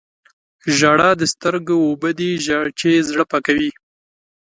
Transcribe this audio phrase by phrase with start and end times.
[0.77, 2.31] •ژړا د سترګو اوبه دي
[2.79, 3.71] چې زړه پاکوي.